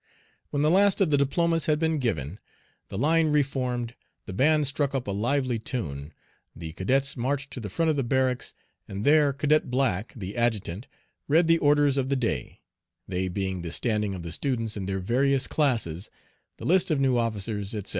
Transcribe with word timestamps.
When 0.49 0.63
the 0.63 0.71
last 0.71 0.99
of 0.99 1.11
the 1.11 1.15
diplomas 1.19 1.67
had 1.67 1.77
been 1.77 1.99
given, 1.99 2.39
the 2.89 2.97
line 2.97 3.27
reformed, 3.27 3.93
the 4.25 4.33
band 4.33 4.65
struck 4.65 4.95
up 4.95 5.05
a 5.05 5.11
lively 5.11 5.59
tune, 5.59 6.11
the 6.55 6.73
cadets 6.73 7.15
marched 7.15 7.51
to 7.51 7.59
the 7.59 7.69
front 7.69 7.91
of 7.91 7.95
the 7.97 8.03
barracks, 8.03 8.55
and 8.87 9.05
there 9.05 9.31
Cadet 9.31 9.69
Black, 9.69 10.11
the 10.15 10.35
Adjutant, 10.35 10.87
read 11.27 11.45
the 11.45 11.59
orders 11.59 11.97
of 11.97 12.09
the 12.09 12.15
day, 12.15 12.61
they 13.07 13.27
being 13.27 13.61
the 13.61 13.69
standing 13.71 14.15
of 14.15 14.23
the 14.23 14.31
students 14.31 14.75
in 14.75 14.87
their 14.87 14.97
various 14.99 15.45
classes, 15.45 16.09
the 16.57 16.65
list 16.65 16.89
of 16.89 16.99
new 16.99 17.19
officers, 17.19 17.75
etc. 17.75 17.89